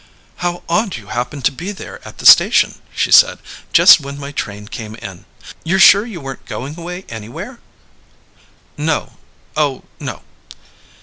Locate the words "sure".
5.79-6.07